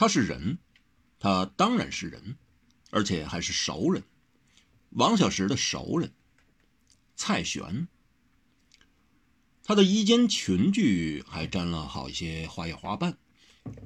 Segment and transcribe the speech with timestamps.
[0.00, 0.56] 他是人，
[1.18, 2.38] 他当然是人，
[2.88, 4.02] 而且还是熟人。
[4.88, 6.10] 王小石的熟人，
[7.16, 7.86] 蔡玄。
[9.62, 13.18] 他的衣间裙裾还沾了好一些花叶花瓣，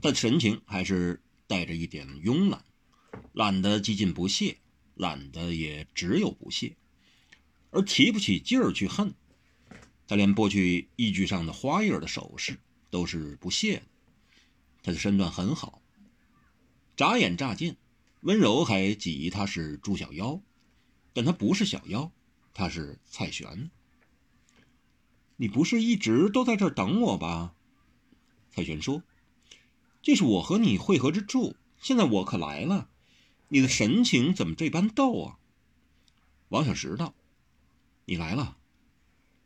[0.00, 2.64] 但神情还是带着一点慵懒，
[3.32, 4.58] 懒得几近不屑，
[4.94, 6.76] 懒得也只有不屑，
[7.72, 9.12] 而提不起劲儿去恨。
[10.06, 13.82] 他连剥去衣具上的花叶的手势都是不屑的。
[14.84, 15.82] 他的身段很好，
[16.96, 17.76] 眨眼乍见，
[18.20, 20.40] 温柔还记忆他是朱小妖，
[21.12, 22.12] 但他不是小妖，
[22.52, 23.70] 他是蔡玄。
[25.36, 27.54] 你不是一直都在这儿等我吧？
[28.50, 29.02] 蔡玄说
[30.00, 31.56] ：“这是我和你会合之处。
[31.80, 32.88] 现在我可来了，
[33.48, 35.38] 你的神情怎么这般逗啊？”
[36.50, 37.14] 王小石道
[38.06, 38.56] ：“你来了。”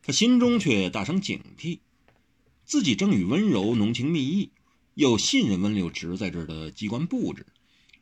[0.03, 1.80] 他心中却大声警惕，
[2.65, 4.53] 自己正与温柔浓情蜜意，
[4.98, 7.47] 又信任温六池在这儿的机关布置，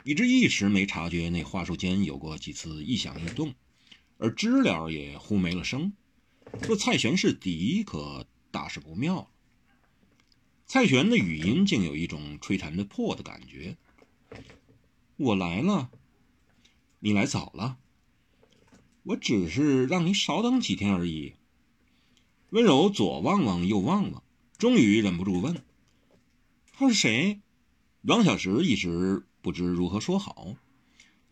[0.03, 3.55] 以致一时没察觉那桦树间有过几次异响异动，
[4.17, 5.93] 而知了也忽没了声。
[6.63, 9.29] 说蔡玄是敌，可大事不妙了。
[10.65, 13.77] 蔡玄的语音竟有一种吹弹的破的感觉。
[15.19, 15.91] 我来了，
[17.01, 17.77] 你来早了。
[19.03, 21.35] 我只是让你少等几天而已。
[22.49, 24.23] 温柔左望望，右望望，
[24.57, 25.63] 终于忍不住问
[26.79, 27.41] ：“他是谁？”
[28.03, 30.55] 王小石一时不知如何说好。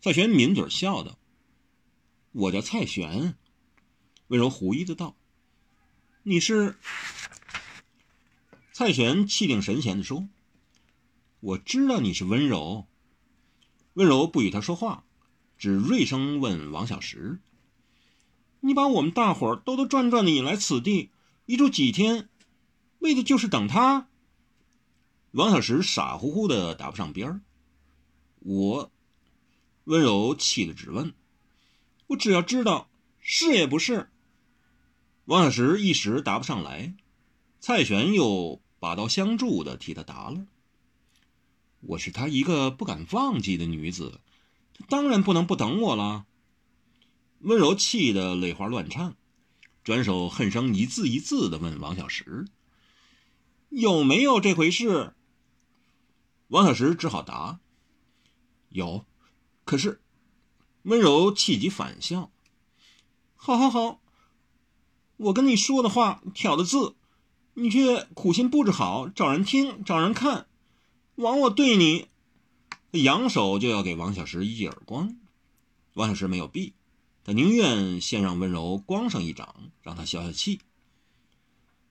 [0.01, 1.19] 蔡玄抿嘴笑道
[2.33, 3.35] ：“我叫蔡玄。”
[4.27, 5.15] 温柔狐疑的道
[6.23, 6.75] ：“你是？”
[8.73, 10.27] 蔡玄气定神闲的说
[11.39, 12.87] ：“我知道你是温柔。”
[13.93, 15.05] 温柔不与他说话，
[15.57, 17.39] 只锐声问王小石
[18.61, 21.11] ：“你把我们大伙兜兜转转的引来此地，
[21.45, 22.27] 一住几天，
[22.99, 24.09] 为的就是等他？”
[25.35, 27.41] 王小石傻乎乎的答不上边儿。
[28.39, 28.89] 我，
[29.83, 31.13] 温柔气的质问
[32.07, 34.09] ：“我只要知道是也不是。”
[35.25, 36.95] 王小石一时答不上来，
[37.59, 40.45] 蔡玄又把刀相助的替他答了
[41.81, 44.21] ：“我是他一个不敢忘记的女子，
[44.73, 46.25] 他当然不能不等我了。”
[47.41, 49.17] 温柔气得泪花乱颤，
[49.83, 52.45] 转手恨声一字一字的问王小石
[53.67, 55.13] ：“有没有这回事？”
[56.47, 57.59] 王小石只好答
[58.69, 59.05] ：“有。”
[59.65, 60.01] 可是
[60.83, 62.31] 温柔气急反笑
[63.35, 64.01] ：“好好好。”
[65.17, 66.95] 我跟你说的话，挑的字，
[67.53, 70.47] 你却苦心布置好，找人听，找人看，
[71.15, 72.07] 枉我对你。
[72.91, 75.17] 扬手就要给王小石一耳光，
[75.93, 76.73] 王小石没有避，
[77.23, 80.59] 他宁愿先让温柔光上一掌，让他消消气。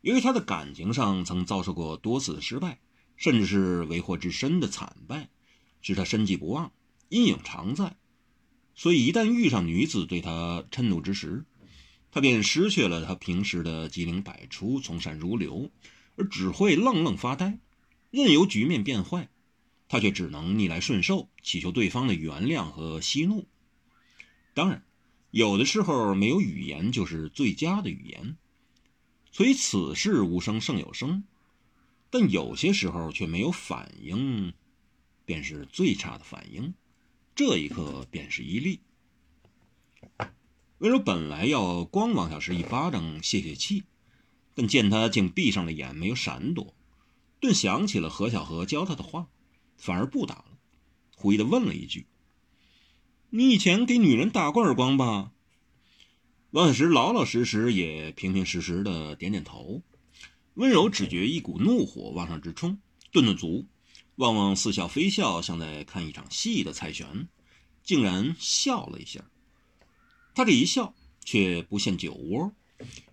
[0.02, 2.80] 由于他的感情上曾遭受过多次的失败，
[3.16, 5.28] 甚至是为祸至深的惨败，
[5.80, 6.72] 使他深记不忘，
[7.08, 7.96] 阴影常在，
[8.74, 11.44] 所以一旦遇上女子对他嗔怒之时，
[12.10, 15.70] 他便失去了他平时的机灵百出、从善如流，
[16.16, 17.58] 而只会愣愣发呆，
[18.10, 19.28] 任由局面变坏，
[19.88, 23.46] 他却只能逆来顺受，祈求对方的原谅和息怒。
[24.54, 24.84] 当然，
[25.30, 28.36] 有的时候没有语言就是最佳的语言，
[29.32, 31.24] 所以此事无声胜有声；
[32.14, 34.52] 但有些时候却没有反应，
[35.24, 36.72] 便是最差的反应。
[37.34, 38.78] 这一刻便是一例。
[40.78, 43.82] 温柔本来要光王小石一巴掌泄泄气，
[44.54, 46.76] 但见他竟闭上了眼，没有闪躲，
[47.40, 49.26] 顿想起了何小荷教他的话，
[49.76, 50.58] 反而不打了，
[51.16, 52.06] 狐疑的问了一句
[53.30, 55.32] ：“你以前给女人打过耳光吧？”
[56.54, 59.82] 王小石老老实实也平平实实的点点头。
[60.54, 62.78] 温柔只觉一股怒火往上直冲，
[63.10, 63.66] 顿顿足，
[64.16, 67.28] 望望似笑非笑，像在看一场戏的蔡玄，
[67.82, 69.24] 竟然笑了一下。
[70.34, 70.94] 他这一笑，
[71.24, 72.52] 却不见酒窝，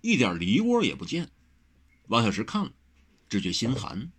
[0.01, 1.29] 一点梨窝也不见。
[2.07, 2.71] 王小石看了，
[3.27, 4.11] 只觉心寒。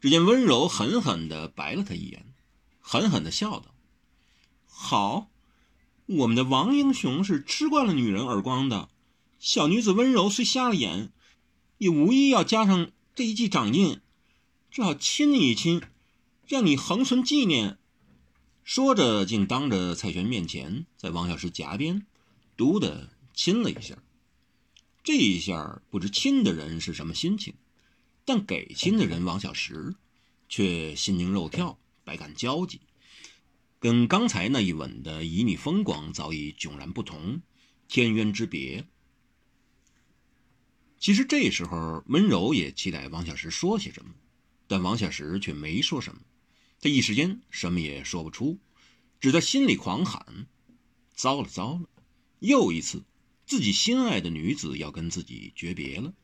[0.00, 2.34] 只见温柔狠狠地白了他一眼，
[2.80, 3.74] 狠狠地笑道
[4.66, 5.30] ：“好，
[6.06, 8.88] 我们的王英雄是吃惯了女人耳光的。
[9.38, 11.12] 小女子温柔虽瞎了眼，
[11.82, 13.98] 也无意要加上这一记掌印，
[14.70, 15.82] 只好亲你一亲，
[16.46, 17.76] 让你恒存纪念。”
[18.62, 22.06] 说着，竟当着蔡玄面前，在王小石颊边，
[22.56, 24.00] 嘟的亲了一下。
[25.02, 27.54] 这一下不知亲的人是什么心情，
[28.24, 29.96] 但给亲的人王小石，
[30.48, 32.80] 却心惊肉跳，百感交集，
[33.80, 37.42] 跟刚才那一吻的旖旎风光早已迥然不同，
[37.88, 38.86] 天渊之别。
[41.02, 44.14] 其实这时候，温柔也期待王小石说些什么，
[44.68, 46.20] 但王小石却没说什么。
[46.80, 48.60] 他一时间什么也说不出，
[49.18, 50.46] 只在心里狂喊
[51.12, 51.88] ：“糟了，糟了！
[52.38, 53.02] 又一次，
[53.46, 56.14] 自己心爱的女子要跟自己诀别了，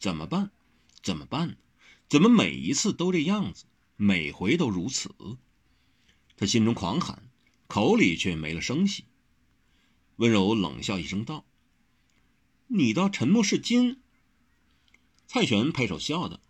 [0.00, 0.50] 怎么办？
[1.00, 1.56] 怎么办？
[2.08, 5.14] 怎么每一次都这样子，每回都如此？”
[6.36, 7.30] 他心中狂喊，
[7.68, 9.04] 口里却没了声息。
[10.16, 11.44] 温柔冷笑一声道
[12.66, 13.98] ：“你倒沉默是金。”
[15.26, 16.40] 蔡玄拍手笑道：“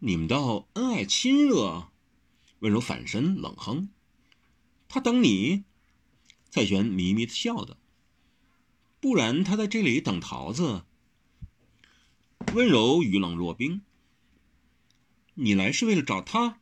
[0.00, 1.88] 你们倒恩爱亲热。”
[2.60, 3.90] 温柔反身冷哼
[4.88, 5.64] ：“他等你。”
[6.50, 7.76] 蔡玄迷迷的笑道
[9.00, 10.84] ：“不然他在这里等桃子。”
[12.54, 13.82] 温柔语冷若冰
[15.34, 16.58] ：“你来是为了找他？”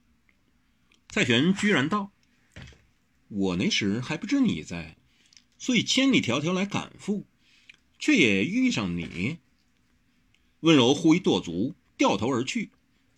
[1.09, 2.12] 蔡玄居然道
[3.29, 4.99] ：“我那时还不知你在，
[5.56, 7.27] 所以千里迢迢来赶赴，
[7.99, 9.39] 却也遇上你。”
[10.60, 12.70] 温柔忽一跺足，掉头而去，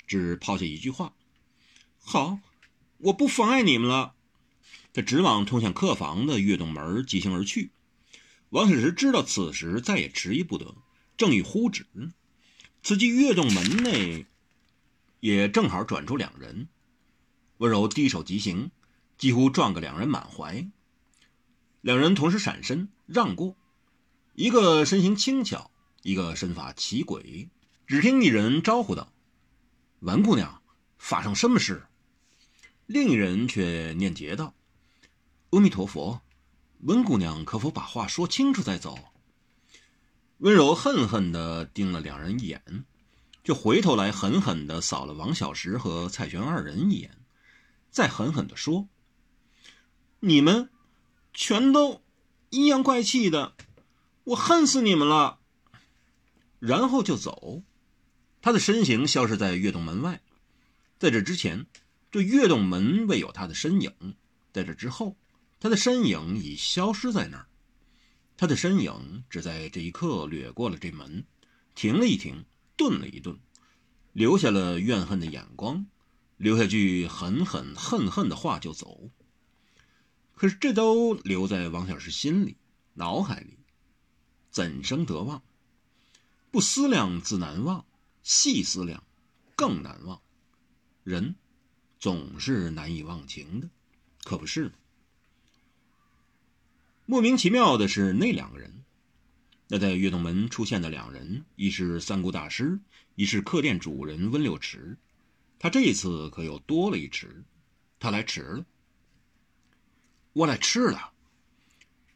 [0.07, 1.15] 只抛下一句话
[1.99, 2.39] ：“好。”
[3.03, 4.15] 我不妨碍你们了。
[4.93, 7.71] 他直往通向客房的月洞门疾行而去。
[8.51, 10.75] 王小石知道此时再也迟疑不得，
[11.17, 11.87] 正欲呼止，
[12.83, 14.27] 此际月洞门内
[15.21, 16.69] 也正好转出两人。
[17.57, 18.71] 温柔低手疾行，
[19.17, 20.69] 几乎撞个两人满怀。
[21.81, 23.57] 两人同时闪身让过，
[24.35, 25.71] 一个身形轻巧，
[26.03, 27.49] 一个身法奇诡。
[27.87, 29.13] 只听一人招呼道
[30.01, 30.63] ：“文姑娘，
[30.97, 31.87] 发生什么事？”
[32.87, 34.55] 另一人却念结道
[35.51, 36.21] ：“阿弥陀佛，
[36.83, 38.99] 温姑娘可否把话说清楚再走？”
[40.39, 42.85] 温柔恨恨地盯了两人一眼，
[43.43, 47.19] 就回头来狠狠地扫了王小石和蔡玄二人一眼，
[47.91, 48.89] 再狠狠地说
[50.21, 50.71] ：“你们
[51.35, 52.03] 全都
[52.51, 53.55] 阴阳怪气的，
[54.23, 55.40] 我恨死你们了！”
[56.61, 57.65] 然后就走，
[58.41, 60.21] 他的身形消失在月洞门外。
[61.01, 61.67] 在这之前。
[62.13, 64.17] 这月洞门未有他的身影，
[64.53, 65.17] 在这之后，
[65.61, 67.47] 他的身影已消失在那儿。
[68.37, 71.25] 他的身影只在这一刻掠过了这门，
[71.77, 72.45] 停了一停，
[72.77, 73.39] 顿了一顿，
[74.13, 75.87] 留下了怨恨的眼光，
[76.37, 79.09] 留下句狠狠恨恨的话就走。
[80.35, 82.57] 可是这都留在王小石心里、
[82.95, 83.57] 脑海里，
[84.51, 85.41] 怎生得忘？
[86.51, 87.85] 不思量自难忘，
[88.23, 89.03] 细思量
[89.57, 90.21] 更难忘。
[91.05, 91.35] 人。
[91.99, 93.69] 总是难以忘情的，
[94.25, 94.73] 可不是吗？
[97.05, 98.85] 莫名其妙的是，那两个人，
[99.69, 102.81] 那在月洞门出现的两人，一是三姑大师，
[103.17, 104.97] 一是客店主人温六池。
[105.59, 107.45] 他这一次可又多了一池，
[107.99, 108.65] 他来迟了。
[110.33, 111.13] 我来迟了，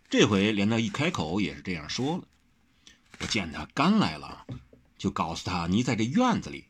[0.09, 2.27] 这回连他一开口也是这样说了。
[3.21, 4.47] 我见他赶来了，
[4.99, 6.67] 就告诉他你在这院子里，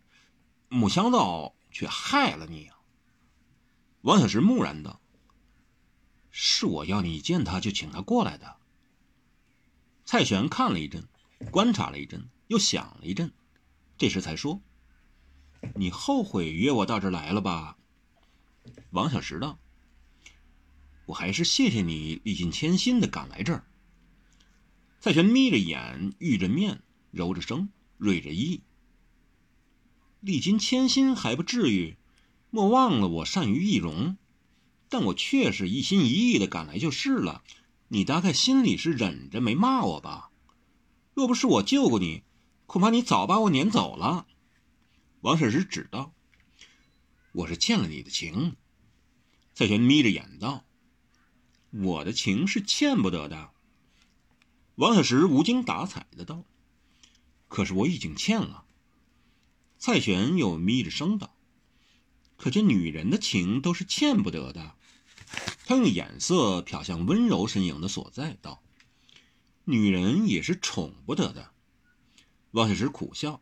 [0.68, 2.70] 没想到却害了你。
[4.02, 5.00] 王小石木然道
[6.30, 8.56] ：“是我要你见他，就请他过来的。”
[10.04, 11.08] 蔡玄看了一阵，
[11.50, 13.32] 观察了一阵，又想了一阵，
[13.96, 14.60] 这时才说
[15.74, 17.78] ：“你后悔约我到这儿来了吧？”
[18.92, 19.58] 王小石道
[21.06, 23.64] ：“我还是谢谢你历尽千辛的赶来这儿。”
[25.04, 27.68] 蔡玄眯着眼，玉着面，揉着声，
[27.98, 28.62] 锐着意
[30.18, 31.98] ：“历尽千辛还不至于。”
[32.48, 34.16] 莫忘了我善于易容，
[34.88, 37.44] 但我确实一心一意的赶来就是了。
[37.88, 40.30] 你大概心里是忍着没骂我吧？
[41.12, 42.22] 若不是我救过你，
[42.64, 44.26] 恐怕你早把我撵走了。
[45.20, 46.14] 王婶石指道
[47.32, 48.56] ：“我是欠了你的情。”
[49.52, 50.64] 蔡玄眯着眼道
[51.72, 53.50] ：“我的情是欠不得的。”
[54.76, 56.44] 王小石无精打采的道
[57.48, 58.64] ：“可是我已经欠了。”
[59.78, 61.36] 蔡玄又眯着声道。
[62.36, 64.74] 可见女人的情都是欠不得的。
[65.64, 68.62] 他用眼色瞟向温柔身影的所在，道
[69.64, 71.52] ：“女人也是宠不得的。”
[72.50, 73.40] 王小石苦笑：“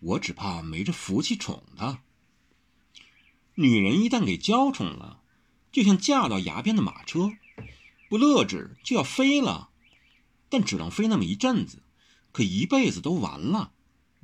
[0.00, 2.02] 我只怕没这福气宠她。
[3.54, 5.22] 女人一旦给娇宠了，
[5.70, 7.30] 就像驾到崖边的马车，
[8.08, 9.70] 不乐止就要飞了。
[10.52, 11.82] 但只能飞那么一阵子，
[12.30, 13.72] 可一辈子都完了，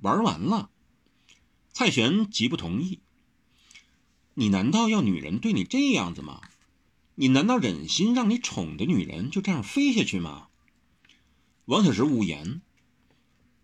[0.02, 0.68] 玩完了。”
[1.72, 3.00] 蔡玄极不同意。
[4.34, 6.42] 你难道要女人对你这样子吗？
[7.14, 10.48] 你难道忍心让你宠的女人就这样飞下去吗？
[11.64, 12.60] 王小石无言。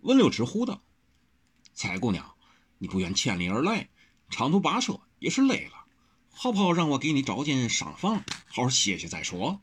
[0.01, 0.83] 温六池呼道
[1.75, 2.35] ：“蔡姑娘，
[2.79, 3.91] 你不愿千里而来，
[4.31, 5.85] 长途跋涉也是累了，
[6.31, 9.61] 好不好让我给你找间上房，好好歇歇再说？”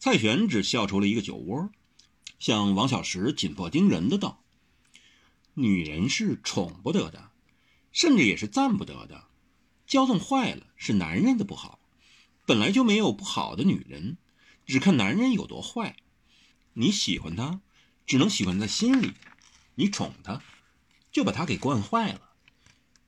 [0.00, 1.70] 蔡玄只笑出了一个酒窝，
[2.40, 4.42] 向王小石紧迫盯人的道
[5.54, 7.30] ：“女人是宠不得的，
[7.92, 9.28] 甚至也是赞不得的。”
[9.86, 11.78] 骄纵坏了是男人的不好，
[12.46, 14.16] 本来就没有不好的女人，
[14.64, 15.96] 只看男人有多坏。
[16.72, 17.60] 你喜欢他，
[18.06, 19.10] 只能喜欢在心里；
[19.74, 20.40] 你宠他，
[21.12, 22.30] 就把他给惯坏了。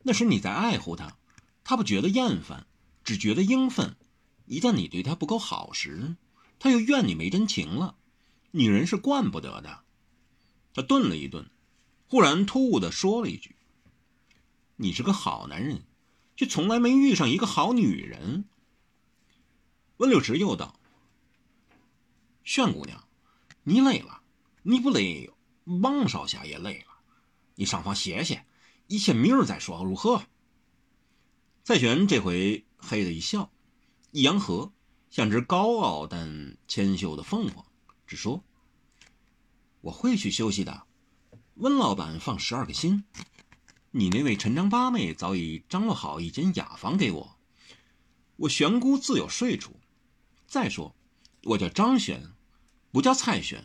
[0.02, 1.16] 那是你在爱护他，
[1.64, 2.66] 他不觉得厌烦，
[3.02, 3.96] 只觉得应分。
[4.44, 6.16] 一旦你对他不够好时，
[6.58, 7.94] 他又怨你没真情了。
[8.52, 9.80] 女人是惯不得的。
[10.72, 11.50] 他顿了一顿，
[12.06, 13.56] 忽然突兀地说了一句
[14.76, 15.82] ：“你是个好男人。”
[16.34, 18.46] 却从来没遇上一个好女人。
[19.98, 20.80] 温六池又道
[22.42, 23.06] ：“炫姑娘，
[23.64, 24.22] 你累了，
[24.62, 25.30] 你不累，
[25.64, 26.86] 王少侠也累了，
[27.56, 28.46] 你上房歇歇，
[28.86, 30.24] 一切明儿再说，如何？”
[31.64, 33.52] 蔡玄这回嘿的一笑，
[34.10, 34.72] 一扬颌，
[35.10, 37.66] 像只高傲但谦秀的凤凰，
[38.12, 38.44] 只说
[39.80, 40.82] ：“我会去休息的。
[41.54, 43.04] 温老板放十二个心。”
[43.92, 47.38] 你那位陈张八妹早已张罗好一间雅房给我，
[48.36, 49.80] 我玄姑自有睡处。
[50.46, 50.94] 再说，
[51.44, 52.32] 我叫张玄，
[52.90, 53.64] 不叫蔡玄，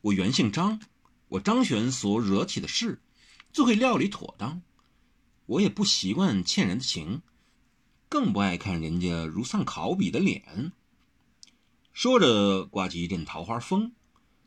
[0.00, 0.80] 我原姓张。
[1.28, 3.00] 我张玄所惹起的事，
[3.52, 4.62] 自会料理妥当。
[5.46, 7.22] 我也不习惯欠人的情，
[8.08, 10.72] 更不爱看人家如丧考妣的脸。
[11.96, 13.94] 说着，刮起一阵桃花风，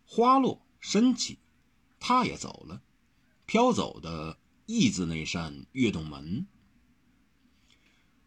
[0.06, 1.40] 花落深起，
[2.00, 2.84] 他也走了，
[3.48, 4.38] 飘走的。
[4.68, 6.46] 义字那扇月洞门，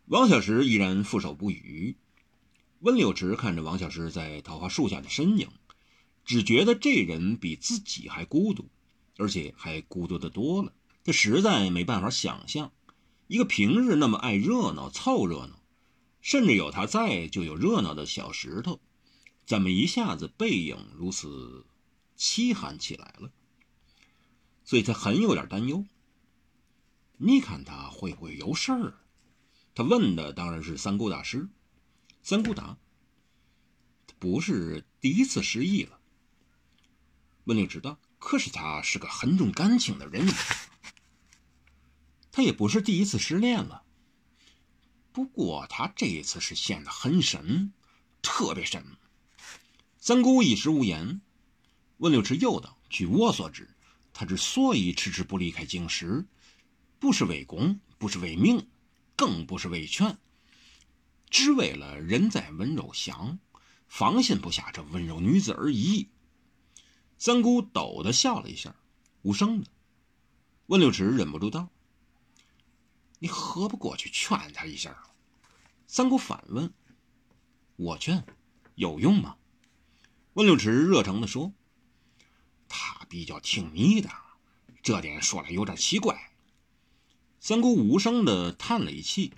[0.07, 1.97] 王小石依然负手不语。
[2.81, 5.49] 温柳池看着王小石在桃花树下的身影，
[6.25, 8.69] 只觉得这人比自己还孤独，
[9.19, 10.73] 而且还孤独的多了。
[11.05, 12.73] 他实在没办法想象，
[13.29, 15.63] 一个平日那么爱热闹、凑热闹，
[16.21, 18.81] 甚至有他在就有热闹的小石头，
[19.45, 21.67] 怎么一下子背影如此
[22.17, 23.31] 凄寒起来了？
[24.65, 25.85] 所以他很有点担忧。
[27.19, 28.95] 你看他会不会有事儿？
[29.75, 31.49] 他问的当然是三姑大师。
[32.23, 32.79] 三姑答
[34.19, 36.01] ：“不是第一次失忆了。”
[37.45, 40.27] 温令知道，可是他是个很重感情的人。
[42.31, 43.83] 他也不是第一次失恋了。
[45.13, 47.73] 不过他这一次是陷得很深，
[48.23, 48.97] 特别深。
[50.05, 51.21] 三姑一时无言。
[51.99, 53.71] 温六尺又道：“据我所知，
[54.13, 56.27] 他之所以迟迟不离开京师。”
[56.99, 58.67] 不是为公，不是为名，
[59.15, 60.19] 更不是为权，
[61.31, 63.39] 只为了人在温柔乡，
[63.87, 66.09] 放心不下这温柔女子而已。
[67.17, 68.75] 三姑抖的笑了一下，
[69.23, 69.71] 无声的。
[70.67, 71.71] 温六尺忍不住道
[73.21, 75.01] ：“你何不过去劝他一下？”
[75.87, 76.75] 三姑反问
[77.77, 78.27] ：“我劝，
[78.75, 79.37] 有用吗？”
[80.35, 81.53] 温六尺热诚的说
[82.67, 84.11] ：“他比较听你的，
[84.83, 86.33] 这点说来有点奇怪。”
[87.39, 89.35] 三姑无声的叹了一气，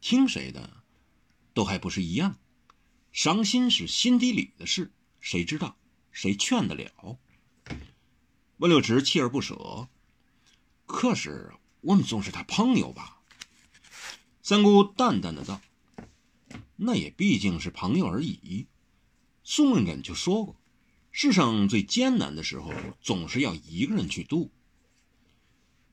[0.00, 0.84] 听谁的，
[1.52, 2.38] 都还不是一样。
[3.10, 5.76] 伤心是心底里的事，谁知道，
[6.12, 7.18] 谁劝得了？
[8.58, 9.88] 温六池锲而不舍。
[10.84, 13.22] 可是我们总是他朋友吧？
[14.40, 15.60] 三姑淡淡的道
[16.76, 18.68] ：“那也毕竟是朋友而已。”
[19.48, 20.60] 宋文根就说过
[21.12, 24.50] ：“世上最艰难的时候，总是要一个人去度。”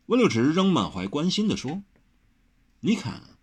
[0.08, 1.84] 温六池仍满怀关心地说
[2.82, 3.38] ：“你看，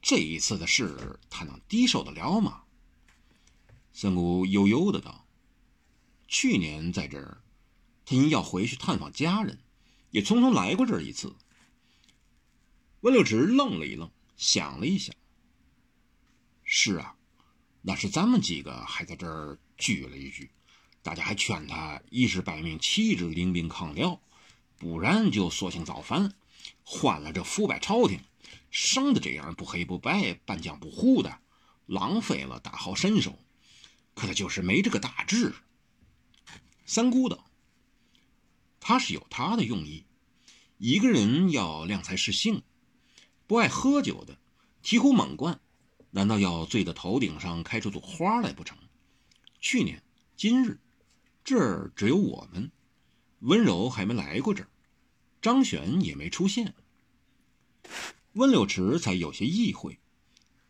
[0.00, 2.62] 这一次的事，他能抵受得了吗？”
[3.92, 5.26] 三姑悠悠的道
[6.28, 7.42] ：“去年在这儿，
[8.06, 9.58] 他因要回去探访家人，
[10.12, 11.34] 也匆匆来过这儿一次。”
[13.02, 15.12] 温六池愣了一愣，想了一想
[16.62, 17.16] ：“是啊，
[17.82, 20.50] 那是咱们几个还在这儿聚了一聚，
[21.02, 24.20] 大家还劝他一是百命弃之，领兵抗辽。”
[24.80, 26.32] 不然就索性造反，
[26.84, 28.18] 换了这腐败朝廷，
[28.70, 31.38] 省得这样不黑不白、半江不糊的，
[31.84, 33.38] 浪费了大好身手。
[34.14, 35.52] 可他就是没这个大志。
[36.86, 37.44] 三姑道
[38.80, 40.06] ：“他是有他的用意。
[40.78, 42.62] 一个人要量才是性，
[43.46, 44.38] 不爱喝酒的，
[44.82, 45.60] 醍醐猛灌，
[46.10, 48.76] 难道要醉得头顶上开出朵花来不成？
[49.60, 50.02] 去年、
[50.36, 50.78] 今日，
[51.44, 52.70] 这儿只有我们。”
[53.40, 54.68] 温柔还没来过这儿，
[55.40, 56.74] 张璇也没出现。
[58.34, 59.98] 温柳池才有些意会，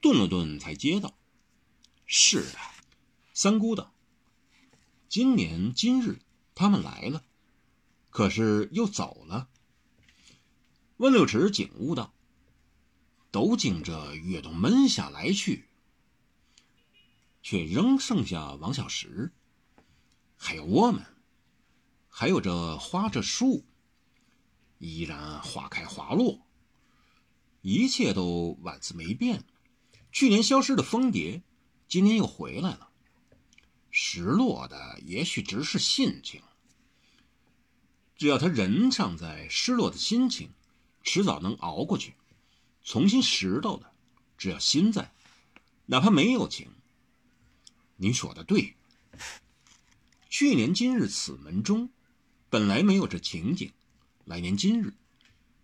[0.01, 1.15] 顿了顿，才接道
[2.07, 2.73] ：“是啊。”
[3.35, 3.93] 三姑道
[5.09, 6.21] ：“今年今日
[6.55, 7.25] 他们来了，
[8.11, 9.49] 可是又走了。”
[10.99, 12.15] 温柳池警悟道
[13.31, 15.69] ：“都经这月洞门下来去，
[17.43, 19.33] 却仍剩下王小石，
[20.37, 21.05] 还有我们。”
[22.13, 23.65] 还有这花这树，
[24.79, 26.41] 依然花开花落。
[27.63, 29.45] 一切都万似没变。
[30.11, 31.41] 去年消失的蜂蝶，
[31.87, 32.91] 今年又回来了。
[33.93, 36.43] 失落的也许只是心情，
[38.17, 40.53] 只要他人尚在，失落的心情
[41.05, 42.17] 迟早能熬过去，
[42.91, 43.93] 重新拾到的，
[44.37, 45.13] 只要心在，
[45.87, 46.73] 哪怕没有情。
[47.95, 48.75] 您说的对。
[50.29, 51.89] 去年今日此门中，
[52.49, 53.71] 本来没有这情景，
[54.25, 54.93] 来年今日，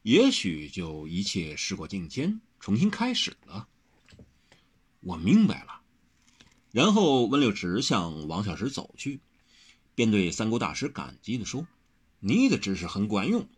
[0.02, 3.66] 也许就一切时过境迁，重新开始了。
[5.00, 5.80] 我明白了。
[6.70, 9.18] 然后温六池向王小石走去，
[9.96, 11.66] 便对三姑大师感激地说
[12.22, 13.48] ：“你的知识很管用，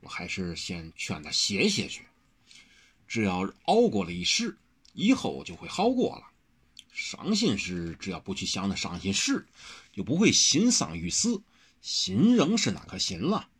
[0.00, 2.07] 我还是先劝他歇歇去。
[3.08, 4.58] 只要熬过了一时，
[4.92, 6.28] 以后就会好过了。
[6.92, 9.48] 伤心时，只要不去想那伤心事。”
[9.90, 11.42] 就不会心丧于死，
[11.80, 13.50] 心仍是那颗心了。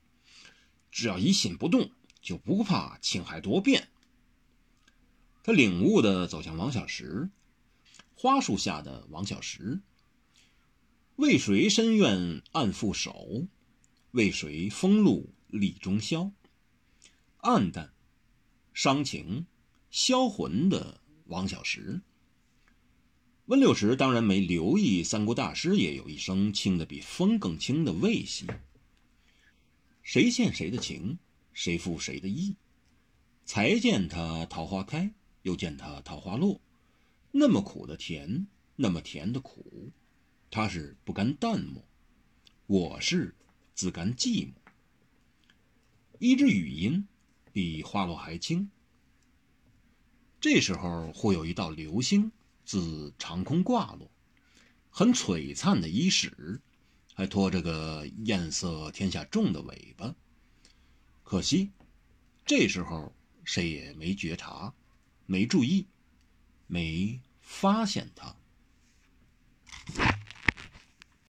[0.93, 1.91] 只要一心不动，
[2.23, 3.89] 就不怕青海多变。
[5.43, 7.29] 他领悟地走向王小石，
[8.15, 9.81] 花树下的王小石。
[11.17, 13.49] 为谁深院暗负手？
[14.13, 16.31] 为谁风露立中宵？
[17.39, 17.93] 暗淡、
[18.81, 19.45] 伤情、
[19.91, 22.01] 销魂的王小石。
[23.47, 28.47] 温六十当然没留意，三姑大师也有一声轻的比风更轻的慰息。
[30.05, 31.19] 谁欠谁的情，
[31.53, 32.55] 谁负谁的意。
[33.45, 36.61] 才见他桃花开，又见他桃花落，
[37.33, 39.91] 那么苦的甜，那么甜的苦，
[40.53, 41.83] 他是不甘淡漠，
[42.69, 43.35] 我是
[43.75, 44.53] 自甘寂寞。
[46.21, 47.09] 一只语音
[47.53, 48.71] 比花落还轻。
[50.41, 52.31] 这时候，忽有一道流星。
[52.65, 54.11] 自长空挂落，
[54.91, 56.61] 很璀璨的衣饰，
[57.15, 60.15] 还拖着个艳色天下重的尾巴。
[61.23, 61.71] 可惜，
[62.45, 63.11] 这时候
[63.43, 64.75] 谁也没觉察，
[65.25, 65.87] 没注意，
[66.67, 68.37] 没发现它。